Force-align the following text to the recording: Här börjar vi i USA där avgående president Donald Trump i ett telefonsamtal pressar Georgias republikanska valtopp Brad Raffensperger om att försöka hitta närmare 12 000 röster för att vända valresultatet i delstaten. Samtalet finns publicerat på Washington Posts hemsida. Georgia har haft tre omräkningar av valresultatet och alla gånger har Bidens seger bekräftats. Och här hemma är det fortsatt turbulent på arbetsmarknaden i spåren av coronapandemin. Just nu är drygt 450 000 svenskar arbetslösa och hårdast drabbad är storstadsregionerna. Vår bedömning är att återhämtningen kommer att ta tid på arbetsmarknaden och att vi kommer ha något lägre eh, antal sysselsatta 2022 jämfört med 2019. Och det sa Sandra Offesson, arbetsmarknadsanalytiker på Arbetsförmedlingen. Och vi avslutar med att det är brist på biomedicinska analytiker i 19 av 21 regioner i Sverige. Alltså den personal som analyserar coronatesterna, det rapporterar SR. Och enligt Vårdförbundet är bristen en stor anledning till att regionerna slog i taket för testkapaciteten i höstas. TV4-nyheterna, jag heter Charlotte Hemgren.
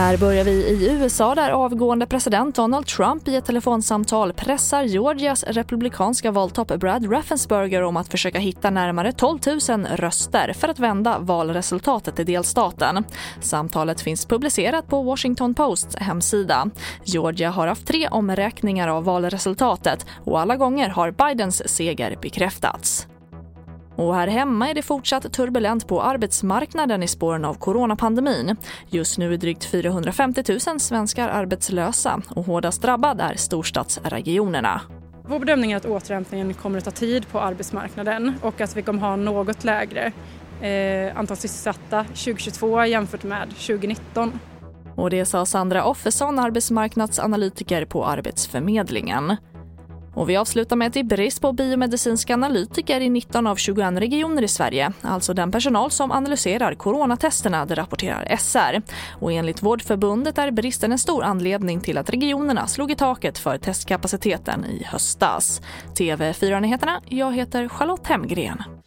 Här 0.00 0.16
börjar 0.16 0.44
vi 0.44 0.50
i 0.50 0.90
USA 0.90 1.34
där 1.34 1.50
avgående 1.50 2.06
president 2.06 2.54
Donald 2.56 2.86
Trump 2.86 3.28
i 3.28 3.36
ett 3.36 3.44
telefonsamtal 3.44 4.32
pressar 4.32 4.82
Georgias 4.82 5.44
republikanska 5.44 6.30
valtopp 6.30 6.68
Brad 6.68 7.12
Raffensperger 7.12 7.82
om 7.82 7.96
att 7.96 8.08
försöka 8.08 8.38
hitta 8.38 8.70
närmare 8.70 9.12
12 9.12 9.38
000 9.46 9.86
röster 9.86 10.52
för 10.52 10.68
att 10.68 10.78
vända 10.78 11.18
valresultatet 11.18 12.18
i 12.18 12.24
delstaten. 12.24 13.04
Samtalet 13.40 14.00
finns 14.00 14.26
publicerat 14.26 14.88
på 14.88 15.02
Washington 15.02 15.54
Posts 15.54 15.96
hemsida. 15.96 16.70
Georgia 17.04 17.50
har 17.50 17.66
haft 17.66 17.86
tre 17.86 18.08
omräkningar 18.08 18.88
av 18.88 19.04
valresultatet 19.04 20.06
och 20.24 20.40
alla 20.40 20.56
gånger 20.56 20.88
har 20.88 21.10
Bidens 21.10 21.68
seger 21.68 22.16
bekräftats. 22.22 23.06
Och 24.00 24.14
här 24.14 24.26
hemma 24.26 24.68
är 24.68 24.74
det 24.74 24.82
fortsatt 24.82 25.32
turbulent 25.32 25.88
på 25.88 26.02
arbetsmarknaden 26.02 27.02
i 27.02 27.08
spåren 27.08 27.44
av 27.44 27.54
coronapandemin. 27.54 28.56
Just 28.88 29.18
nu 29.18 29.34
är 29.34 29.36
drygt 29.36 29.64
450 29.64 30.42
000 30.48 30.80
svenskar 30.80 31.28
arbetslösa 31.28 32.22
och 32.28 32.44
hårdast 32.44 32.82
drabbad 32.82 33.20
är 33.20 33.34
storstadsregionerna. 33.34 34.80
Vår 35.28 35.38
bedömning 35.38 35.72
är 35.72 35.76
att 35.76 35.86
återhämtningen 35.86 36.54
kommer 36.54 36.78
att 36.78 36.84
ta 36.84 36.90
tid 36.90 37.28
på 37.28 37.40
arbetsmarknaden 37.40 38.34
och 38.42 38.60
att 38.60 38.76
vi 38.76 38.82
kommer 38.82 39.00
ha 39.00 39.16
något 39.16 39.64
lägre 39.64 40.12
eh, 40.60 41.18
antal 41.18 41.36
sysselsatta 41.36 42.04
2022 42.04 42.84
jämfört 42.84 43.22
med 43.22 43.48
2019. 43.48 44.38
Och 44.96 45.10
det 45.10 45.24
sa 45.24 45.46
Sandra 45.46 45.84
Offesson, 45.84 46.38
arbetsmarknadsanalytiker 46.38 47.84
på 47.84 48.06
Arbetsförmedlingen. 48.06 49.36
Och 50.14 50.30
vi 50.30 50.36
avslutar 50.36 50.76
med 50.76 50.86
att 50.86 50.94
det 50.94 51.00
är 51.00 51.04
brist 51.04 51.40
på 51.40 51.52
biomedicinska 51.52 52.34
analytiker 52.34 53.00
i 53.00 53.10
19 53.10 53.46
av 53.46 53.56
21 53.56 53.98
regioner 53.98 54.42
i 54.42 54.48
Sverige. 54.48 54.92
Alltså 55.02 55.34
den 55.34 55.50
personal 55.50 55.90
som 55.90 56.12
analyserar 56.12 56.74
coronatesterna, 56.74 57.66
det 57.66 57.74
rapporterar 57.74 58.36
SR. 58.36 58.82
Och 59.20 59.32
enligt 59.32 59.62
Vårdförbundet 59.62 60.38
är 60.38 60.50
bristen 60.50 60.92
en 60.92 60.98
stor 60.98 61.22
anledning 61.22 61.80
till 61.80 61.98
att 61.98 62.10
regionerna 62.10 62.66
slog 62.66 62.90
i 62.90 62.94
taket 62.94 63.38
för 63.38 63.58
testkapaciteten 63.58 64.64
i 64.64 64.84
höstas. 64.84 65.60
TV4-nyheterna, 65.94 67.00
jag 67.08 67.34
heter 67.34 67.68
Charlotte 67.68 68.06
Hemgren. 68.06 68.79